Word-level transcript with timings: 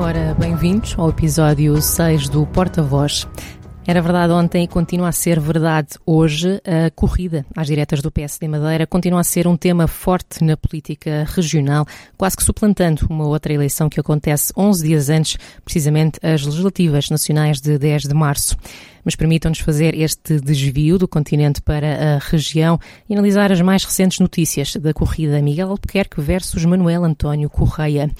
Ora, 0.00 0.32
bem-vindos 0.38 0.94
ao 0.96 1.10
episódio 1.10 1.82
6 1.82 2.28
do 2.28 2.46
Porta-Voz. 2.46 3.26
Era 3.84 4.00
verdade 4.00 4.32
ontem 4.32 4.62
e 4.62 4.68
continua 4.68 5.08
a 5.08 5.12
ser 5.12 5.40
verdade 5.40 5.88
hoje. 6.06 6.62
A 6.64 6.88
corrida 6.94 7.44
às 7.56 7.66
diretas 7.66 8.00
do 8.00 8.08
PSD 8.08 8.46
Madeira 8.46 8.86
continua 8.86 9.20
a 9.20 9.24
ser 9.24 9.48
um 9.48 9.56
tema 9.56 9.88
forte 9.88 10.44
na 10.44 10.56
política 10.56 11.26
regional, 11.34 11.84
quase 12.16 12.36
que 12.36 12.44
suplantando 12.44 13.08
uma 13.10 13.26
outra 13.26 13.52
eleição 13.52 13.88
que 13.88 13.98
acontece 13.98 14.52
11 14.56 14.86
dias 14.86 15.10
antes, 15.10 15.36
precisamente 15.64 16.20
as 16.22 16.44
legislativas 16.44 17.10
nacionais 17.10 17.60
de 17.60 17.76
10 17.76 18.02
de 18.04 18.14
março 18.14 18.56
mas 19.04 19.14
permitam-nos 19.14 19.60
fazer 19.60 19.94
este 19.94 20.40
desvio 20.40 20.98
do 20.98 21.08
continente 21.08 21.60
para 21.60 22.16
a 22.16 22.18
região 22.18 22.78
e 23.08 23.14
analisar 23.14 23.52
as 23.52 23.60
mais 23.60 23.84
recentes 23.84 24.20
notícias 24.20 24.76
da 24.76 24.92
corrida 24.92 25.40
Miguel 25.40 25.70
Albuquerque 25.70 26.20
versus 26.20 26.64
Manuel 26.64 27.04
António 27.04 27.50
Correia. 27.50 28.10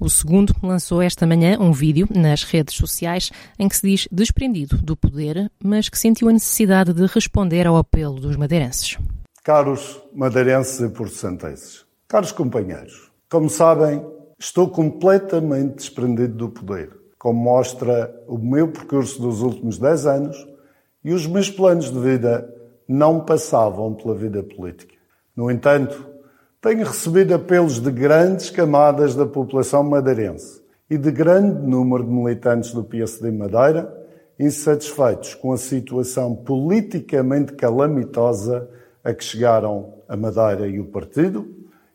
O 0.00 0.08
segundo 0.08 0.54
lançou 0.62 1.02
esta 1.02 1.26
manhã 1.26 1.58
um 1.58 1.72
vídeo 1.72 2.06
nas 2.14 2.42
redes 2.42 2.74
sociais 2.74 3.30
em 3.58 3.68
que 3.68 3.76
se 3.76 3.88
diz 3.88 4.08
desprendido 4.10 4.76
do 4.78 4.96
poder, 4.96 5.50
mas 5.62 5.88
que 5.88 5.98
sentiu 5.98 6.28
a 6.28 6.32
necessidade 6.32 6.92
de 6.92 7.06
responder 7.06 7.66
ao 7.66 7.76
apelo 7.76 8.20
dos 8.20 8.36
madeirenses. 8.36 8.96
Caros 9.42 10.00
madeirenses 10.14 10.80
e 10.80 10.88
porcenteses, 10.88 11.84
caros 12.06 12.32
companheiros, 12.32 13.10
como 13.30 13.48
sabem, 13.48 14.04
estou 14.38 14.68
completamente 14.68 15.76
desprendido 15.76 16.34
do 16.34 16.48
poder 16.50 16.97
como 17.18 17.38
mostra 17.38 18.14
o 18.26 18.38
meu 18.38 18.68
percurso 18.68 19.20
dos 19.20 19.42
últimos 19.42 19.78
10 19.78 20.06
anos, 20.06 20.48
e 21.04 21.12
os 21.12 21.26
meus 21.26 21.50
planos 21.50 21.90
de 21.90 21.98
vida 21.98 22.54
não 22.86 23.20
passavam 23.20 23.94
pela 23.94 24.14
vida 24.14 24.42
política. 24.42 24.94
No 25.34 25.50
entanto, 25.50 26.06
tenho 26.60 26.84
recebido 26.84 27.34
apelos 27.34 27.80
de 27.80 27.90
grandes 27.90 28.50
camadas 28.50 29.14
da 29.14 29.26
população 29.26 29.82
madeirense 29.82 30.60
e 30.90 30.96
de 30.96 31.10
grande 31.10 31.66
número 31.66 32.04
de 32.04 32.10
militantes 32.10 32.72
do 32.72 32.82
PSD 32.82 33.30
Madeira, 33.30 33.94
insatisfeitos 34.38 35.34
com 35.34 35.52
a 35.52 35.56
situação 35.56 36.34
politicamente 36.34 37.52
calamitosa 37.52 38.68
a 39.04 39.12
que 39.12 39.22
chegaram 39.24 39.94
a 40.08 40.16
Madeira 40.16 40.66
e 40.66 40.80
o 40.80 40.86
partido 40.86 41.48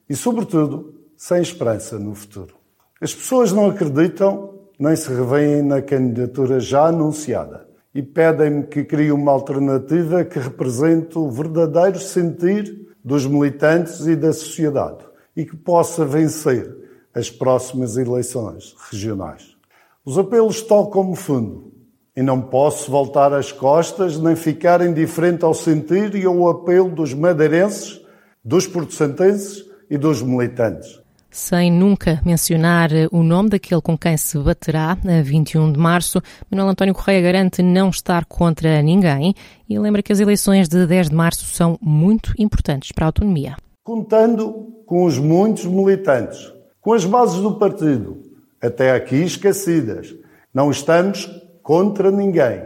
e, 0.09 0.15
sobretudo, 0.15 0.93
sem 1.17 1.41
esperança 1.41 1.97
no 1.97 2.13
futuro. 2.13 2.55
As 3.01 3.13
pessoas 3.13 3.51
não 3.51 3.69
acreditam 3.69 4.52
nem 4.83 4.97
se 4.97 5.07
revêem 5.07 5.61
na 5.61 5.81
candidatura 5.81 6.59
já 6.59 6.87
anunciada 6.87 7.65
e 7.95 8.03
pedem-me 8.03 8.63
que 8.63 8.83
crie 8.83 9.13
uma 9.13 9.31
alternativa 9.31 10.25
que 10.25 10.37
represente 10.37 11.17
o 11.17 11.31
verdadeiro 11.31 11.97
sentir 11.97 12.89
dos 13.01 13.25
militantes 13.25 14.05
e 14.07 14.13
da 14.13 14.33
sociedade 14.33 15.05
e 15.37 15.45
que 15.45 15.55
possa 15.55 16.03
vencer 16.03 16.69
as 17.15 17.31
próximas 17.31 17.95
eleições 17.95 18.75
regionais. 18.91 19.55
Os 20.03 20.17
apelos 20.17 20.61
tocam-me 20.61 21.15
fundo 21.15 21.71
e 22.13 22.21
não 22.21 22.41
posso 22.41 22.91
voltar 22.91 23.31
as 23.31 23.53
costas 23.53 24.19
nem 24.19 24.35
ficar 24.35 24.85
indiferente 24.85 25.45
ao 25.45 25.53
sentir 25.53 26.13
e 26.13 26.25
ao 26.25 26.49
apelo 26.49 26.89
dos 26.89 27.13
madeirenses, 27.13 28.01
dos 28.43 28.67
portucentenses 28.67 29.63
e 29.89 29.97
dos 29.97 30.21
militantes 30.21 31.02
sem 31.33 31.71
nunca 31.71 32.21
mencionar 32.23 32.91
o 33.11 33.23
nome 33.23 33.49
daquele 33.49 33.81
com 33.81 33.97
quem 33.97 34.15
se 34.15 34.37
baterá 34.37 34.91
a 34.91 35.21
21 35.23 35.71
de 35.73 35.79
março. 35.79 36.21
Manuel 36.49 36.69
António 36.69 36.93
Correia 36.93 37.21
garante 37.21 37.63
não 37.63 37.89
estar 37.89 38.23
contra 38.25 38.81
ninguém 38.83 39.33
e 39.67 39.79
lembra 39.79 40.03
que 40.03 40.13
as 40.13 40.19
eleições 40.19 40.69
de 40.69 40.85
10 40.85 41.09
de 41.09 41.15
março 41.15 41.45
são 41.45 41.77
muito 41.81 42.33
importantes 42.37 42.91
para 42.91 43.05
a 43.05 43.07
autonomia. 43.07 43.57
Contando 43.83 44.83
com 44.85 45.05
os 45.05 45.17
muitos 45.17 45.65
militantes, 45.65 46.53
com 46.79 46.93
as 46.93 47.03
bases 47.03 47.41
do 47.41 47.55
partido, 47.55 48.21
até 48.61 48.91
aqui 48.91 49.15
esquecidas, 49.15 50.15
não 50.53 50.69
estamos 50.69 51.25
contra 51.63 52.11
ninguém. 52.11 52.61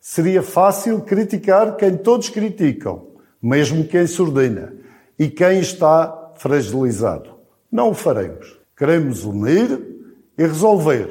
Seria 0.00 0.42
fácil 0.42 1.00
criticar 1.00 1.76
quem 1.76 1.96
todos 1.96 2.28
criticam, 2.28 3.08
mesmo 3.42 3.84
quem 3.84 4.06
surdina, 4.06 4.72
e 5.18 5.28
quem 5.28 5.58
está 5.58 6.32
fragilizado. 6.36 7.33
Não 7.74 7.90
o 7.90 7.94
faremos. 7.94 8.56
Queremos 8.76 9.24
unir 9.24 9.84
e 10.38 10.42
resolver, 10.46 11.08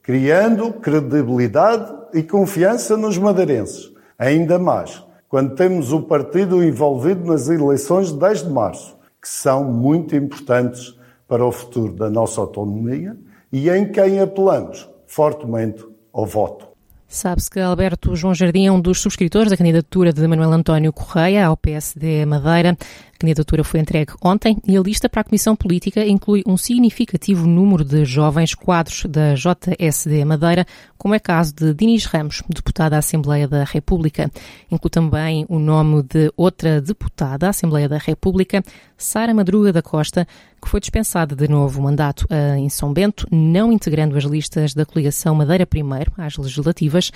criando 0.00 0.72
credibilidade 0.74 1.92
e 2.14 2.22
confiança 2.22 2.96
nos 2.96 3.18
madeirenses. 3.18 3.90
Ainda 4.16 4.56
mais, 4.56 5.02
quando 5.28 5.56
temos 5.56 5.92
o 5.92 6.02
partido 6.02 6.62
envolvido 6.62 7.24
nas 7.24 7.48
eleições 7.48 8.12
de 8.12 8.20
10 8.20 8.44
de 8.44 8.50
março, 8.50 8.96
que 9.20 9.28
são 9.28 9.64
muito 9.64 10.14
importantes 10.14 10.96
para 11.26 11.44
o 11.44 11.50
futuro 11.50 11.92
da 11.92 12.08
nossa 12.08 12.40
autonomia 12.40 13.16
e 13.52 13.68
em 13.68 13.90
quem 13.90 14.20
apelamos 14.20 14.88
fortemente 15.08 15.84
ao 16.12 16.26
voto. 16.26 16.74
Sabe-se 17.08 17.48
que 17.48 17.60
Alberto 17.60 18.16
João 18.16 18.34
Jardim 18.34 18.66
é 18.66 18.72
um 18.72 18.80
dos 18.80 19.00
subscritores 19.00 19.50
da 19.50 19.56
candidatura 19.56 20.12
de 20.12 20.26
Manuel 20.26 20.52
António 20.52 20.92
Correia 20.92 21.46
ao 21.46 21.56
PSD 21.56 22.24
Madeira. 22.26 22.76
Candidatura 23.24 23.64
foi 23.64 23.80
entregue 23.80 24.12
ontem 24.22 24.58
e 24.66 24.76
a 24.76 24.80
lista 24.82 25.08
para 25.08 25.22
a 25.22 25.24
Comissão 25.24 25.56
Política 25.56 26.04
inclui 26.04 26.42
um 26.46 26.58
significativo 26.58 27.46
número 27.46 27.82
de 27.82 28.04
jovens 28.04 28.54
quadros 28.54 29.06
da 29.08 29.32
JSD 29.32 30.26
Madeira, 30.26 30.66
como 30.98 31.14
é 31.14 31.18
caso 31.18 31.54
de 31.54 31.72
Dinis 31.72 32.04
Ramos, 32.04 32.42
deputada 32.46 32.96
à 32.96 32.98
Assembleia 32.98 33.48
da 33.48 33.64
República. 33.64 34.30
Inclui 34.70 34.90
também 34.90 35.46
o 35.48 35.58
nome 35.58 36.02
de 36.02 36.30
outra 36.36 36.82
deputada 36.82 37.46
à 37.46 37.48
Assembleia 37.48 37.88
da 37.88 37.96
República, 37.96 38.62
Sara 38.94 39.32
Madruga 39.32 39.72
da 39.72 39.80
Costa, 39.80 40.28
que 40.60 40.68
foi 40.68 40.78
dispensada 40.78 41.34
de 41.34 41.48
novo 41.48 41.80
mandato 41.80 42.26
em 42.58 42.68
São 42.68 42.92
Bento, 42.92 43.26
não 43.32 43.72
integrando 43.72 44.18
as 44.18 44.24
listas 44.24 44.74
da 44.74 44.84
coligação 44.84 45.34
Madeira 45.34 45.64
Primeiro 45.64 46.12
às 46.18 46.36
legislativas 46.36 47.10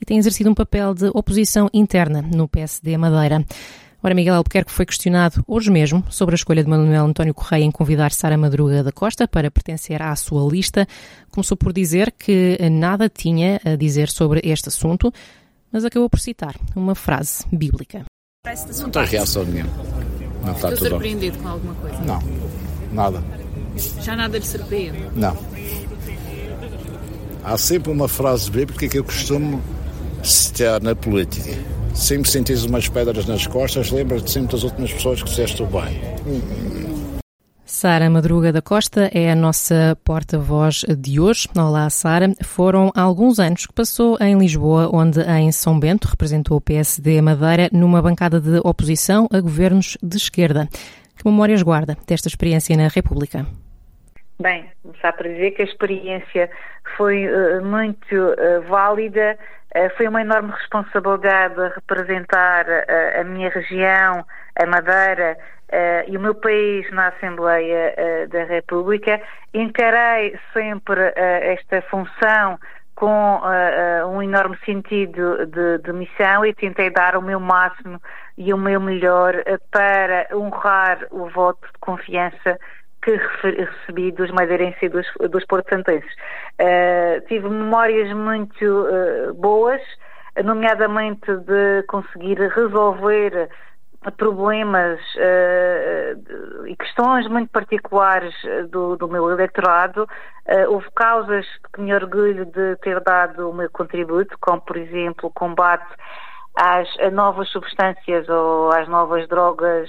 e 0.00 0.04
tem 0.04 0.18
exercido 0.18 0.50
um 0.50 0.54
papel 0.54 0.94
de 0.94 1.10
oposição 1.12 1.68
interna 1.74 2.22
no 2.22 2.46
PSD 2.46 2.96
Madeira. 2.96 3.44
Ora, 4.00 4.14
Miguel 4.14 4.36
Albuquerque 4.36 4.70
foi 4.70 4.86
questionado 4.86 5.42
hoje 5.46 5.72
mesmo 5.72 6.04
sobre 6.08 6.34
a 6.34 6.36
escolha 6.36 6.62
de 6.62 6.70
Manuel 6.70 7.04
António 7.04 7.34
Correia 7.34 7.64
em 7.64 7.70
convidar 7.70 8.12
Sara 8.12 8.38
Madruga 8.38 8.84
da 8.84 8.92
Costa 8.92 9.26
para 9.26 9.50
pertencer 9.50 10.00
à 10.00 10.14
sua 10.14 10.48
lista. 10.48 10.86
Começou 11.32 11.56
por 11.56 11.72
dizer 11.72 12.12
que 12.12 12.56
nada 12.70 13.08
tinha 13.08 13.60
a 13.64 13.74
dizer 13.74 14.08
sobre 14.08 14.40
este 14.44 14.68
assunto, 14.68 15.12
mas 15.72 15.84
acabou 15.84 16.08
por 16.08 16.20
citar 16.20 16.54
uma 16.76 16.94
frase 16.94 17.44
bíblica. 17.52 18.04
Não 18.78 18.88
tem 18.88 19.04
reação 19.04 19.44
nenhuma. 19.44 19.72
Não 20.44 20.52
está 20.52 20.68
Estou 20.68 20.78
tudo 20.78 20.88
surpreendido 20.90 21.38
com 21.38 21.48
alguma 21.48 21.74
coisa? 21.74 21.98
Não, 22.00 22.22
nada. 22.92 23.24
Já 24.00 24.14
nada 24.14 24.38
lhe 24.38 24.46
surpreende? 24.46 25.08
Não. 25.16 25.36
Há 27.42 27.58
sempre 27.58 27.90
uma 27.90 28.06
frase 28.06 28.48
bíblica 28.48 28.86
que 28.86 28.98
eu 28.98 29.04
costumo 29.04 29.60
citar 30.22 30.80
na 30.80 30.94
política 30.94 31.77
sempre 31.94 32.30
sentes 32.30 32.64
umas 32.64 32.88
pedras 32.88 33.26
nas 33.26 33.46
costas, 33.46 33.90
lembras-te 33.90 34.30
sempre 34.30 34.52
das 34.52 34.62
últimas 34.62 34.92
pessoas 34.92 35.22
que 35.22 35.28
fizeste 35.28 35.62
o 35.62 35.66
bem. 35.66 36.00
Sara 37.64 38.08
Madruga 38.08 38.50
da 38.50 38.62
Costa 38.62 39.10
é 39.12 39.30
a 39.30 39.36
nossa 39.36 39.96
porta-voz 40.02 40.84
de 40.98 41.20
hoje. 41.20 41.46
Olá, 41.56 41.88
Sara. 41.90 42.32
Foram 42.42 42.90
alguns 42.94 43.38
anos 43.38 43.66
que 43.66 43.72
passou 43.72 44.16
em 44.20 44.38
Lisboa, 44.38 44.88
onde 44.92 45.20
em 45.20 45.52
São 45.52 45.78
Bento 45.78 46.08
representou 46.08 46.56
o 46.56 46.60
PSD 46.62 47.20
Madeira 47.20 47.68
numa 47.70 48.00
bancada 48.00 48.40
de 48.40 48.58
oposição 48.64 49.28
a 49.30 49.38
governos 49.38 49.98
de 50.02 50.16
esquerda. 50.16 50.66
Que 51.14 51.28
memórias 51.28 51.62
guarda 51.62 51.96
desta 52.06 52.26
experiência 52.26 52.76
na 52.76 52.88
República? 52.88 53.46
Bem, 54.40 54.70
começar 54.82 55.12
por 55.14 55.24
dizer 55.26 55.50
que 55.52 55.62
a 55.62 55.64
experiência 55.64 56.50
foi 56.96 57.26
uh, 57.26 57.64
muito 57.64 58.14
uh, 58.14 58.62
válida 58.68 59.36
eh, 59.74 59.90
foi 59.90 60.08
uma 60.08 60.22
enorme 60.22 60.50
responsabilidade 60.52 61.54
representar 61.74 62.64
a 63.20 63.22
minha 63.22 63.50
região, 63.50 64.24
a 64.56 64.66
Madeira 64.66 65.36
uh, 65.68 66.10
e 66.10 66.16
o 66.16 66.20
meu 66.20 66.34
país 66.34 66.90
na 66.90 67.08
Assembleia 67.08 67.94
uh, 67.94 68.28
da 68.28 68.44
República. 68.44 69.20
Encarei 69.52 70.38
sempre 70.52 71.00
uh, 71.00 71.12
esta 71.16 71.82
função 71.82 72.58
com 72.94 73.40
um 74.10 74.20
enorme 74.20 74.58
sentido 74.64 75.46
de, 75.46 75.78
de, 75.78 75.92
missão 75.92 76.44
e 76.44 76.52
tentei 76.52 76.90
dar 76.90 77.16
o 77.16 77.22
meu 77.22 77.38
máximo 77.38 78.02
e 78.36 78.52
o 78.52 78.58
meu 78.58 78.80
melhor 78.80 79.36
para 79.70 80.26
honrar 80.32 81.06
o 81.12 81.28
voto 81.28 81.64
de 81.64 81.78
confiança 81.78 82.58
que 83.02 83.16
recebi 83.42 84.12
dos 84.12 84.30
madeirenses 84.30 84.82
e 84.82 84.88
dos, 84.88 85.06
dos 85.30 85.44
portantenses. 85.46 86.10
Uh, 86.60 87.20
tive 87.26 87.48
memórias 87.48 88.12
muito 88.14 88.64
uh, 88.64 89.34
boas, 89.34 89.80
nomeadamente 90.44 91.36
de 91.36 91.82
conseguir 91.88 92.38
resolver 92.50 93.48
problemas 94.16 95.00
uh, 95.16 96.66
e 96.66 96.76
questões 96.76 97.26
muito 97.28 97.50
particulares 97.50 98.34
do, 98.70 98.96
do 98.96 99.08
meu 99.08 99.30
eleitorado. 99.30 100.04
Uh, 100.46 100.72
houve 100.72 100.86
causas 100.94 101.46
que 101.72 101.80
me 101.80 101.94
orgulho 101.94 102.46
de 102.46 102.76
ter 102.76 103.00
dado 103.00 103.50
o 103.50 103.54
meu 103.54 103.70
contributo, 103.70 104.36
como, 104.40 104.60
por 104.60 104.76
exemplo, 104.76 105.28
o 105.28 105.32
combate 105.32 105.88
às 106.56 106.88
novas 107.12 107.48
substâncias 107.50 108.28
ou 108.28 108.72
às 108.72 108.88
novas 108.88 109.28
drogas 109.28 109.88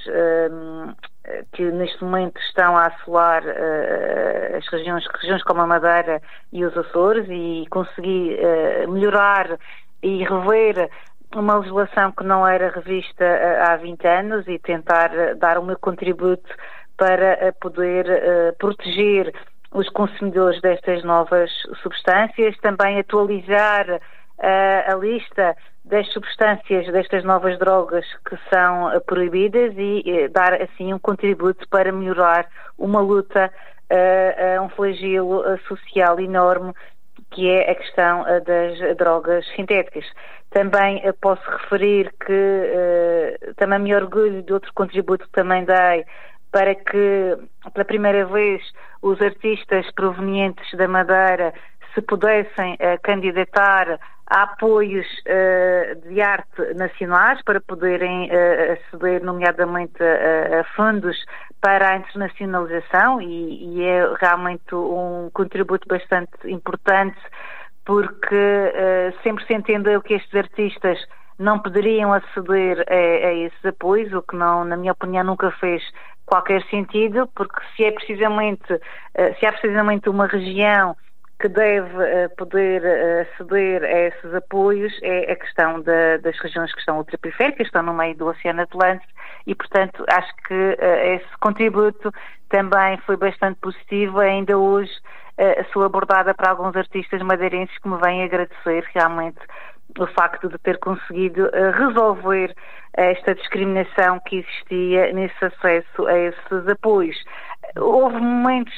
que 1.51 1.63
neste 1.71 2.04
momento 2.04 2.39
estão 2.42 2.77
a 2.77 2.88
assolar 2.88 3.44
uh, 3.44 4.57
as 4.57 4.68
regiões, 4.68 5.06
regiões 5.21 5.44
como 5.44 5.62
a 5.62 5.68
Madeira 5.68 6.21
e 6.51 6.66
os 6.66 6.75
Açores 6.77 7.27
e 7.30 7.66
consegui 7.69 8.36
uh, 8.36 8.92
melhorar 8.92 9.57
e 10.01 10.24
rever 10.24 10.89
uma 11.36 11.57
legislação 11.57 12.12
que 12.12 12.24
não 12.24 12.48
era 12.48 12.71
revista 12.71 13.24
uh, 13.24 13.71
há 13.71 13.75
20 13.77 14.07
anos 14.07 14.48
e 14.48 14.57
tentar 14.60 15.36
dar 15.36 15.57
o 15.57 15.63
meu 15.63 15.77
contributo 15.77 16.50
para 16.98 17.54
poder 17.62 18.56
proteger 18.57 19.33
os 19.71 19.88
consumidores 19.88 20.60
destas 20.60 21.01
novas 21.01 21.50
substâncias, 21.81 22.57
também 22.57 23.00
atualizar 23.00 24.01
a 24.38 24.95
lista 24.95 25.56
das 25.89 26.07
substâncias 26.13 26.86
destas 26.94 27.24
novas 27.24 27.57
drogas 27.57 28.06
que 28.24 28.38
são 28.53 28.91
eh, 28.91 29.00
proibidas 29.00 29.74
e 29.75 30.03
eh, 30.06 30.27
dar 30.27 30.53
assim 30.62 30.94
um 30.94 31.00
contributo 31.00 31.68
para 31.68 31.91
melhorar 31.91 32.47
uma 32.77 33.01
luta 33.01 33.51
uh, 33.91 34.62
um 34.62 34.69
flagelo 34.69 35.44
social 35.68 36.19
enorme 36.19 36.74
que 37.31 37.50
é 37.50 37.71
a 37.71 37.75
questão 37.75 38.24
das 38.45 38.97
drogas 38.97 39.45
sintéticas. 39.56 40.06
Também 40.50 41.03
posso 41.21 41.44
referir 41.47 42.12
que 42.25 43.53
também 43.57 43.80
me 43.80 43.94
orgulho 43.94 44.42
de 44.42 44.53
outro 44.53 44.71
contributo 44.74 45.25
que 45.25 45.31
também 45.31 45.63
dei 45.65 46.06
para 46.51 46.74
que, 46.74 47.38
pela 47.74 47.85
primeira 47.85 48.25
vez, 48.25 48.63
os 49.01 49.21
artistas 49.21 49.92
provenientes 49.92 50.71
da 50.77 50.88
Madeira 50.88 51.53
se 51.94 52.01
pudessem 52.01 52.74
uh, 52.74 53.00
candidatar 53.01 54.00
a 54.27 54.44
apoios 54.44 55.07
uh, 55.07 56.07
de 56.07 56.21
arte 56.21 56.74
nacionais 56.75 57.41
para 57.44 57.59
poderem 57.59 58.30
uh, 58.30 58.74
aceder, 58.74 59.24
nomeadamente, 59.24 60.01
a, 60.03 60.63
fundos 60.75 61.18
para 61.59 61.89
a 61.89 61.97
internacionalização 61.97 63.21
e, 63.21 63.75
e, 63.75 63.83
é 63.83 64.13
realmente 64.19 64.74
um 64.74 65.30
contributo 65.33 65.88
bastante 65.88 66.30
importante 66.45 67.18
porque 67.83 68.71
sempre 69.24 69.44
se 69.45 69.53
entendeu 69.53 70.00
que 70.00 70.13
estes 70.13 70.33
artistas 70.35 71.00
não 71.39 71.57
poderiam 71.57 72.13
aceder 72.13 72.85
a, 72.88 72.94
a 72.94 73.33
esses 73.33 73.65
apoios, 73.65 74.13
o 74.13 74.21
que 74.21 74.35
não, 74.35 74.63
na 74.63 74.77
minha 74.77 74.92
opinião, 74.92 75.24
nunca 75.24 75.50
fez 75.51 75.81
qualquer 76.24 76.63
sentido, 76.65 77.27
porque 77.35 77.59
se 77.75 77.83
é 77.83 77.92
precisamente, 77.92 78.68
se 79.39 79.45
há 79.45 79.51
precisamente 79.51 80.07
uma 80.07 80.27
região 80.27 80.95
que 81.39 81.47
deve 81.47 81.95
uh, 81.95 82.30
poder 82.36 82.81
uh, 82.81 83.21
aceder 83.21 83.81
a 83.83 84.00
esses 84.07 84.33
apoios 84.33 84.94
é 85.01 85.31
a 85.31 85.36
questão 85.38 85.81
da, 85.81 86.18
das 86.18 86.38
regiões 86.39 86.71
que 86.74 86.80
estão 86.80 86.97
ultraperiféricas, 86.97 87.68
estão 87.68 87.81
no 87.81 87.94
meio 87.94 88.15
do 88.15 88.27
Oceano 88.27 88.62
Atlântico 88.62 89.12
e, 89.47 89.56
portanto, 89.56 90.03
acho 90.09 90.36
que 90.47 90.53
uh, 90.53 91.15
esse 91.15 91.38
contributo 91.39 92.12
também 92.50 92.97
foi 93.06 93.15
bastante 93.15 93.57
positivo. 93.62 94.19
Ainda 94.19 94.57
hoje 94.57 94.91
sou 95.71 95.86
abordada 95.86 96.33
para 96.33 96.50
alguns 96.50 96.75
artistas 96.75 97.21
madeirenses 97.21 97.77
que 97.77 97.88
me 97.88 97.97
vêm 97.97 98.24
agradecer 98.24 98.83
realmente 98.94 99.39
o 99.97 100.06
facto 100.07 100.50
de 100.50 100.57
ter 100.57 100.77
conseguido 100.80 101.50
resolver 101.77 102.53
esta 102.94 103.33
discriminação 103.33 104.19
que 104.25 104.39
existia 104.39 105.13
nesse 105.13 105.45
acesso 105.45 106.07
a 106.07 106.18
esses 106.18 106.68
apoios. 106.68 107.15
Houve 107.77 108.18
momentos 108.18 108.74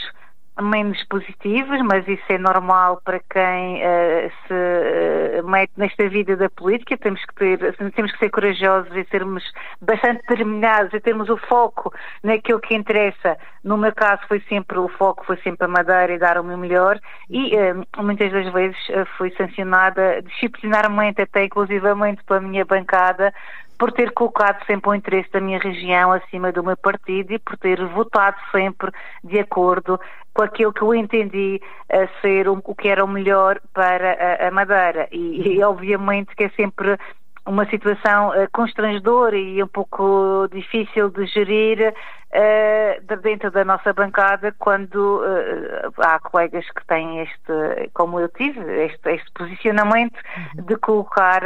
menos 0.59 1.01
positivos, 1.05 1.79
mas 1.83 2.07
isso 2.07 2.23
é 2.29 2.37
normal 2.37 3.01
para 3.05 3.19
quem 3.29 3.77
uh, 3.77 4.31
se 4.47 5.39
uh, 5.39 5.47
mete 5.47 5.71
nesta 5.77 6.09
vida 6.09 6.35
da 6.35 6.49
política. 6.49 6.97
Temos 6.97 7.23
que 7.25 7.35
ter, 7.35 7.75
temos 7.93 8.11
que 8.11 8.19
ser 8.19 8.29
corajosos 8.29 8.93
e 8.95 9.05
sermos 9.05 9.43
bastante 9.81 10.21
determinados 10.27 10.93
e 10.93 10.99
termos 10.99 11.29
o 11.29 11.37
foco 11.37 11.93
naquilo 12.21 12.59
que 12.59 12.75
interessa. 12.75 13.37
No 13.63 13.77
meu 13.77 13.93
caso 13.93 14.21
foi 14.27 14.41
sempre 14.49 14.77
o 14.77 14.89
foco 14.89 15.25
foi 15.25 15.37
sempre 15.37 15.65
a 15.65 15.67
Madeira 15.67 16.13
e 16.13 16.19
dar 16.19 16.37
o 16.37 16.43
meu 16.43 16.57
melhor 16.57 16.99
e 17.29 17.55
uh, 17.55 18.03
muitas 18.03 18.31
das 18.31 18.51
vezes 18.51 18.77
fui 19.17 19.31
sancionada 19.37 20.21
disciplinarmente 20.23 21.21
até 21.21 21.45
inclusivamente 21.45 22.23
pela 22.23 22.41
minha 22.41 22.65
bancada 22.65 23.33
por 23.81 23.91
ter 23.91 24.11
colocado 24.11 24.63
sempre 24.67 24.91
o 24.91 24.93
interesse 24.93 25.31
da 25.31 25.41
minha 25.41 25.57
região 25.57 26.11
acima 26.11 26.51
do 26.51 26.63
meu 26.63 26.77
partido 26.77 27.33
e 27.33 27.39
por 27.39 27.57
ter 27.57 27.83
votado 27.87 28.37
sempre 28.51 28.91
de 29.23 29.39
acordo 29.39 29.99
com 30.35 30.43
aquilo 30.43 30.71
que 30.71 30.83
eu 30.83 30.93
entendi 30.93 31.59
a 31.89 32.21
ser 32.21 32.47
o, 32.47 32.61
que 32.75 32.87
era 32.87 33.03
o 33.03 33.07
melhor 33.07 33.59
para 33.73 34.13
a, 34.13 34.49
a 34.49 34.51
Madeira. 34.51 35.07
E, 35.11 35.55
e, 35.55 35.63
obviamente 35.63 36.35
que 36.35 36.43
é 36.43 36.49
sempre 36.49 36.95
uma 37.43 37.65
situação 37.71 38.29
uh, 38.29 38.47
constrangedora 38.53 39.35
e 39.35 39.63
um 39.63 39.67
pouco 39.67 40.47
difícil 40.51 41.09
de 41.09 41.25
gerir 41.25 41.91
uh, 41.91 43.17
dentro 43.23 43.49
da 43.49 43.65
nossa 43.65 43.91
bancada 43.93 44.53
quando 44.59 45.23
uh, 45.23 45.90
há 46.01 46.19
colegas 46.19 46.65
que 46.71 46.85
têm 46.85 47.21
este, 47.21 47.89
como 47.93 48.19
eu 48.19 48.29
tive, 48.29 48.59
este, 48.85 49.09
este 49.09 49.31
posicionamento 49.33 50.17
uhum. 50.57 50.65
de 50.65 50.75
colocar 50.77 51.41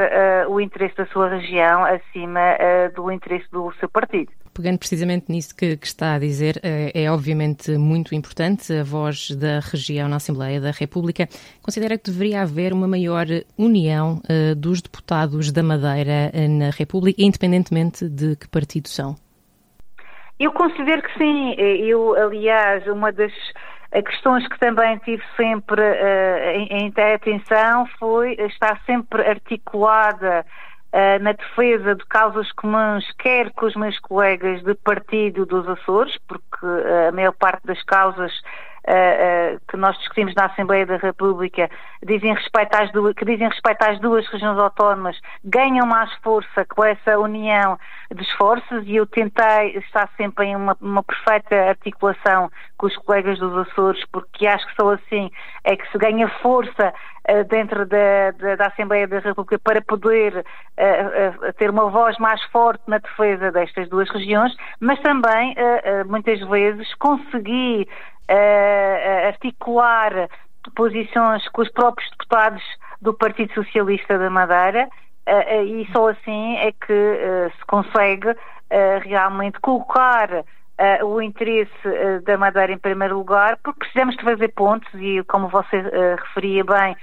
o 0.48 0.60
interesse 0.60 0.96
da 0.96 1.06
sua 1.08 1.30
região 1.30 1.86
acima 1.86 2.58
do 2.96 3.12
interesse 3.12 3.50
do 3.52 3.72
seu 3.80 3.90
partido 3.90 4.32
pegando 4.56 4.80
precisamente 4.80 5.30
nisso 5.30 5.54
que, 5.54 5.76
que, 5.76 5.86
está 5.86 6.14
a 6.14 6.20
dizer, 6.20 6.60
é, 6.64 7.04
é, 7.04 7.12
obviamente 7.12 7.78
muito 7.78 8.16
importante 8.16 8.74
a 8.74 8.84
voz 8.84 9.30
da 9.32 9.60
região 9.60 10.08
na 10.08 10.16
Assembleia 10.16 10.62
da 10.62 10.72
República. 10.72 11.28
Considera 11.62 11.98
que 11.98 12.10
deveria 12.10 12.42
haver 12.42 12.72
uma 12.72 12.88
maior 12.88 13.26
união 13.58 14.22
uh, 14.24 14.56
dos 14.56 14.82
deputados 14.82 15.52
da 15.52 15.62
Madeira 15.62 16.32
uh, 16.34 16.50
na 16.58 16.70
República, 16.70 17.22
independentemente 17.22 18.08
de 18.08 18.38
que 18.38 18.48
partido 18.48 18.88
são? 18.88 19.16
Eu 20.40 20.52
considero 20.52 21.02
que 21.02 21.18
sim. 21.18 21.54
Eu, 21.58 22.14
aliás, 22.16 22.86
uma 22.88 23.12
das 23.12 23.32
questões 24.02 24.48
que 24.48 24.60
também 24.60 24.98
tive 25.00 25.24
sempre 25.38 25.82
uh, 25.82 26.50
em, 26.54 26.92
em 26.96 27.14
atenção 27.14 27.88
foi 28.00 28.34
estar 28.34 28.82
sempre 28.86 29.22
articulada 29.28 30.46
uh, 30.92 31.24
na 31.24 31.32
defesa 31.32 31.96
de 31.96 32.06
causas 32.06 32.52
comuns, 32.54 33.06
quer 33.20 33.52
com 33.52 33.66
os 33.66 33.76
meus 33.76 33.98
colegas 34.00 34.62
de 34.64 34.76
partido 34.76 35.46
dos 35.46 35.68
Açores, 35.68 36.18
porque 36.28 36.66
uh, 36.66 37.10
a 37.10 37.12
maior 37.12 37.34
parte 37.34 37.66
das 37.66 37.82
causas 37.84 38.32
uh, 38.88 39.60
que 39.68 39.78
nós 39.78 39.98
discutimos 39.98 40.34
na 40.36 40.46
Assembleia 40.46 40.86
da 40.86 40.98
República 40.98 41.70
dizem 42.04 42.34
respeito 42.34 42.74
às 42.76 42.92
duas, 42.92 43.14
que 43.16 43.26
dizem 43.26 43.48
respeito 43.48 43.82
às 43.84 44.00
duas 44.00 44.28
regiões 44.28 44.58
autónomas 44.58 45.20
ganham 45.44 45.86
mais 45.86 46.12
força 46.24 46.66
com 46.66 46.84
essa 46.84 47.18
união 47.18 47.78
de 48.14 48.22
esforços 48.24 48.86
e 48.86 48.96
eu 48.96 49.06
tentei 49.06 49.78
estar 49.78 50.10
sempre 50.16 50.46
em 50.46 50.56
uma, 50.56 50.78
uma 50.80 51.04
perfeita 51.04 51.56
articulação 51.70 52.50
com 52.78 52.88
os 52.88 52.96
colegas 52.98 53.40
dos 53.40 53.68
Açores, 53.68 54.04
porque 54.12 54.46
acho 54.48 54.66
que 54.68 54.76
só 54.76 54.94
assim 54.94 55.32
é 55.64 55.76
que 55.76 55.90
se 55.92 55.98
ganha 55.98 56.28
força 56.42 56.94
dentro 57.50 57.86
da, 57.88 58.32
da, 58.32 58.56
da, 58.56 58.68
Assembleia 58.68 59.08
da 59.08 59.20
República 59.20 59.58
para 59.58 59.82
poder 59.82 60.38
uh, 60.38 61.48
uh, 61.48 61.54
ter 61.54 61.70
uma 61.70 61.90
voz 61.90 62.18
mais 62.20 62.42
forte 62.52 62.84
na 62.88 63.00
defesa 63.00 63.52
destas 63.52 63.90
duas 63.90 64.10
regiões, 64.12 64.56
mas 64.80 65.00
também 65.02 65.56
muitas 66.08 66.40
vezes 66.48 66.94
conseguir 66.96 67.88
uh, 68.30 69.28
articular 69.28 70.30
posições 70.76 71.48
com 71.50 71.62
os 71.62 71.72
próprios 71.72 72.10
deputados 72.12 72.64
do 73.02 73.14
Partido 73.14 73.54
Socialista 73.54 74.18
da 74.18 74.30
Madeira 74.30 74.88
uh, 75.28 75.64
e 75.64 75.88
só 75.92 76.10
assim 76.10 76.58
é 76.58 76.72
que 76.72 76.94
uh, 76.94 77.52
se 77.58 77.66
consegue 77.68 78.36
realmente 79.04 79.60
colocar 79.60 80.44
o 81.04 81.22
interesse 81.22 81.72
da 82.26 82.38
Madeira 82.38 82.74
em 82.74 82.78
primeiro 82.78 83.18
lugar, 83.18 83.58
porque 83.64 83.80
precisamos 83.80 84.16
de 84.18 84.24
fazer 84.24 84.50
pontos 84.50 84.90
e, 84.96 85.24
como 85.24 85.48
você 85.48 85.82
referia 86.18 86.64
bem, 86.64 86.96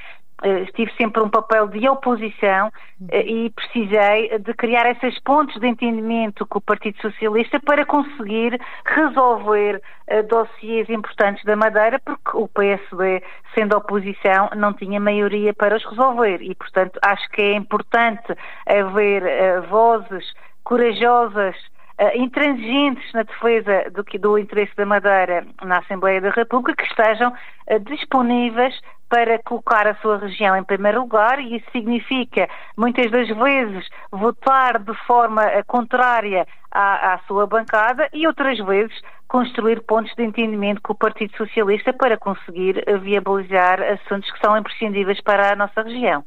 estive 0.65 0.93
sempre 0.97 1.23
um 1.23 1.29
papel 1.29 1.69
de 1.69 1.89
oposição 1.89 2.73
e 3.13 3.51
precisei 3.51 4.39
de 4.39 4.55
criar 4.55 4.87
essas 4.87 5.19
pontes 5.21 5.59
de 5.61 5.67
entendimento 5.69 6.45
com 6.47 6.59
o 6.59 6.63
Partido 6.63 7.01
Socialista 7.01 7.61
para 7.61 7.87
conseguir 7.87 8.61
resolver 8.85 9.81
uh, 10.11 10.23
dossiês 10.25 10.89
importantes 10.91 11.45
da 11.45 11.57
Madeira, 11.57 12.01
porque 12.05 12.37
o 12.37 12.49
PSD, 12.49 13.23
sendo 13.55 13.77
oposição, 13.77 14.51
não 14.57 14.73
tinha 14.73 14.99
maioria 14.99 15.55
para 15.55 15.77
os 15.77 15.85
resolver. 15.85 16.43
E, 16.43 16.55
portanto, 16.55 16.99
acho 17.03 17.29
que 17.31 17.43
é 17.43 17.55
importante 17.55 18.35
haver 18.67 19.23
uh, 19.23 19.63
vozes 19.69 20.25
corajosas 20.65 21.57
uh, 22.01 22.17
intransigentes 22.17 23.13
na 23.13 23.23
defesa 23.23 23.91
do, 23.91 24.03
do 24.19 24.39
interesse 24.39 24.75
da 24.77 24.87
Madeira 24.87 25.47
na 25.63 25.79
Assembleia 25.79 26.21
da 26.21 26.31
República 26.31 26.83
que 26.83 26.89
estejam 26.89 27.31
uh, 27.31 27.81
disponíveis 27.81 28.79
para 29.09 29.39
colocar 29.41 29.87
a 29.87 29.95
sua 29.97 30.19
região 30.19 30.57
em 30.57 30.65
primeiro 30.65 31.01
lugar 31.01 31.39
e 31.39 31.57
isso 31.57 31.67
significa 31.71 32.49
muitas 32.77 33.11
das 33.11 33.29
vezes 33.29 33.89
votar 34.11 34.79
de 34.79 34.95
forma 35.07 35.45
uh, 35.45 35.65
contrária 35.67 36.47
à, 36.71 37.15
à 37.15 37.19
sua 37.27 37.47
bancada 37.47 38.09
e 38.13 38.27
outras 38.27 38.59
vezes 38.59 38.99
construir 39.29 39.81
pontos 39.83 40.15
de 40.15 40.23
entendimento 40.23 40.83
com 40.83 40.93
o 40.93 40.97
Partido 40.97 41.37
Socialista 41.37 41.93
para 41.93 42.19
conseguir 42.19 42.85
viabilizar 43.01 43.81
assuntos 43.83 44.31
que 44.31 44.39
são 44.41 44.57
imprescindíveis 44.59 45.23
para 45.23 45.55
a 45.55 45.57
nossa 45.57 45.83
região. 45.83 46.23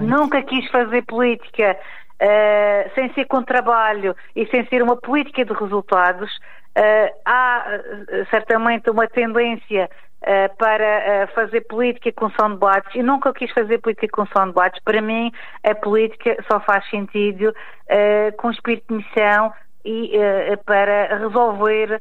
Nunca 0.00 0.42
quis 0.42 0.66
fazer 0.70 1.02
política 1.02 1.76
uh, 2.22 2.94
sem 2.94 3.12
ser 3.14 3.26
com 3.26 3.42
trabalho 3.42 4.14
e 4.34 4.46
sem 4.46 4.66
ser 4.66 4.82
uma 4.82 4.96
política 4.96 5.44
de 5.44 5.52
resultados, 5.52 6.30
há 7.24 7.80
certamente 8.30 8.88
uma 8.88 9.08
tendência 9.08 9.90
Uh, 10.20 10.52
para 10.56 11.28
uh, 11.30 11.32
fazer 11.32 11.60
política 11.68 12.10
com 12.10 12.28
boates. 12.56 12.92
Eu 12.92 13.04
nunca 13.04 13.32
quis 13.32 13.52
fazer 13.52 13.78
política 13.78 14.08
com 14.08 14.50
boates. 14.50 14.82
Para 14.82 15.00
mim, 15.00 15.30
a 15.62 15.76
política 15.76 16.36
só 16.50 16.58
faz 16.58 16.84
sentido 16.90 17.50
uh, 17.50 18.36
com 18.36 18.50
espírito 18.50 18.88
de 18.88 18.96
missão 18.96 19.52
e 19.84 20.18
para 20.66 21.18
resolver 21.18 22.00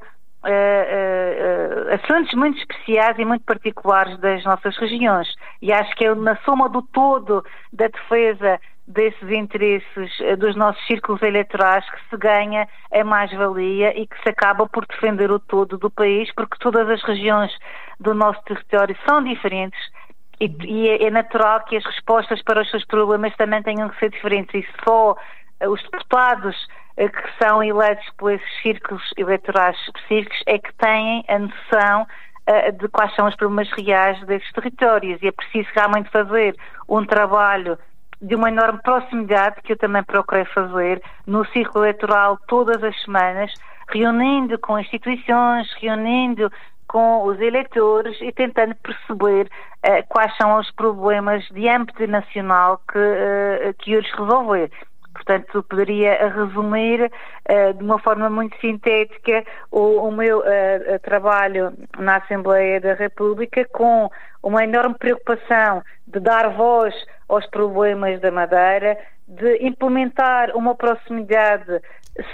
assuntos 1.94 2.34
muito 2.34 2.58
especiais 2.58 3.18
e 3.20 3.24
muito 3.24 3.46
particulares 3.46 4.18
das 4.18 4.44
nossas 4.44 4.76
regiões. 4.78 5.28
E 5.62 5.72
acho 5.72 5.96
que 5.96 6.06
é 6.06 6.16
na 6.16 6.36
soma 6.38 6.70
do 6.70 6.82
todo 6.82 7.46
da 7.72 7.88
defesa 7.88 8.60
desses 8.88 9.30
interesses 9.30 10.12
eh, 10.22 10.38
dos 10.38 10.56
nossos 10.56 10.82
círculos 10.88 11.22
eleitorais 11.22 11.88
que 11.90 12.10
se 12.10 12.18
ganha 12.18 12.68
a 12.92 13.04
mais-valia 13.04 14.00
e 14.00 14.08
que 14.08 14.16
se 14.24 14.30
acaba 14.30 14.66
por 14.68 14.86
defender 14.88 15.30
o 15.30 15.40
todo 15.40 15.78
do 15.78 15.92
país, 15.92 16.34
porque 16.34 16.58
todas 16.60 16.90
as 16.90 17.04
regiões 17.04 17.52
do 18.00 18.14
nosso 18.14 18.42
território 18.44 18.96
são 19.08 19.22
diferentes 19.22 19.80
e, 20.40 20.46
e 20.64 20.88
é, 20.88 21.08
é 21.08 21.12
natural 21.12 21.66
que 21.66 21.76
as 21.76 21.86
respostas 21.86 22.42
para 22.44 22.62
os 22.62 22.70
seus 22.72 22.86
problemas 22.86 23.36
também 23.36 23.62
tenham 23.62 23.90
que 23.90 24.00
ser 24.00 24.10
diferentes. 24.10 24.54
E 24.56 24.66
só 24.88 25.18
eh, 25.60 25.68
os 25.68 25.84
deputados 25.84 26.56
eh, 26.96 27.10
que 27.10 27.44
são 27.44 27.62
eleitos 27.62 28.08
por 28.18 28.32
esses 28.32 28.62
círculos 28.62 29.04
eleitorais 29.18 29.78
específicos 29.82 30.42
é 30.46 30.58
que 30.58 30.74
têm 30.76 31.26
a 31.28 31.40
noção 31.40 32.08
de 32.80 32.88
quais 32.88 33.14
são 33.14 33.28
os 33.28 33.36
problemas 33.36 33.70
reais 33.74 34.18
desses 34.26 34.50
territórios. 34.54 35.22
E 35.22 35.28
é 35.28 35.32
preciso 35.34 35.68
realmente 35.76 36.10
fazer 36.10 36.56
um 36.88 37.06
trabalho 37.06 37.78
de 38.22 38.36
uma 38.36 38.50
enorme 38.50 38.80
proximidade 38.82 39.62
que 39.64 39.74
eu 39.74 39.78
também 39.78 40.04
procurei 40.04 40.46
fazer 40.46 41.02
no 41.26 41.46
ciclo 41.48 41.82
eleitoral 41.82 42.38
todas 42.48 42.84
as 42.84 43.00
semanas, 43.04 43.54
reunindo 43.90 44.58
com 44.60 44.80
instituições, 44.80 45.72
reunindo 45.80 46.52
com 46.88 47.24
os 47.24 47.40
eleitores 47.40 48.18
e 48.22 48.32
tentando 48.32 48.74
perceber 48.76 49.46
uh, 49.46 50.04
quais 50.08 50.36
são 50.38 50.58
os 50.58 50.72
problemas 50.72 51.46
de 51.50 51.68
âmbito 51.68 52.08
nacional 52.08 52.82
que, 52.92 52.98
uh, 52.98 53.74
que 53.80 53.98
os 53.98 54.10
resolver. 54.12 54.72
Portanto, 55.14 55.64
poderia 55.64 56.30
resumir 56.30 57.04
uh, 57.04 57.74
de 57.74 57.84
uma 57.84 58.00
forma 58.00 58.30
muito 58.30 58.56
sintética 58.60 59.44
o, 59.72 60.08
o 60.08 60.12
meu 60.12 60.40
uh, 60.40 61.00
trabalho 61.02 61.74
na 61.98 62.18
Assembleia 62.18 62.80
da 62.80 62.94
República 62.94 63.66
com 63.74 64.10
uma 64.44 64.64
enorme 64.64 64.96
preocupação 64.98 65.84
de 66.08 66.20
dar 66.20 66.50
voz 66.50 66.94
aos 67.28 67.46
problemas 67.48 68.20
da 68.22 68.32
Madeira, 68.32 68.98
de 69.28 69.58
implementar 69.66 70.56
uma 70.56 70.76
proximidade 70.76 71.82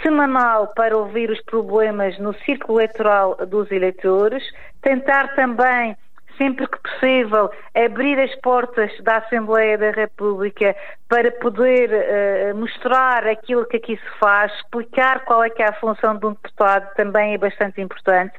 semanal 0.02 0.68
para 0.76 0.96
ouvir 0.96 1.30
os 1.30 1.42
problemas 1.42 2.18
no 2.20 2.34
círculo 2.46 2.80
eleitoral 2.80 3.36
dos 3.48 3.72
eleitores, 3.72 4.44
tentar 4.82 5.36
também 5.36 5.98
sempre 6.38 6.68
que 6.68 6.78
possível, 6.80 7.52
abrir 7.76 8.20
as 8.20 8.34
portas 8.36 8.92
da 9.02 9.18
Assembleia 9.18 9.78
da 9.78 9.92
República 9.92 10.76
para 11.08 11.32
poder 11.32 11.92
uh, 11.92 12.58
mostrar 12.58 13.28
aquilo 13.28 13.66
que 13.66 13.78
aqui 13.78 13.98
se 13.98 14.20
faz, 14.20 14.52
explicar 14.56 15.26
qual 15.26 15.44
é 15.44 15.50
que 15.50 15.62
é 15.62 15.68
a 15.68 15.74
função 15.74 16.18
de 16.18 16.26
um 16.26 16.32
deputado 16.32 16.92
também 16.96 17.34
é 17.34 17.38
bastante 17.38 17.82
importante 17.82 18.34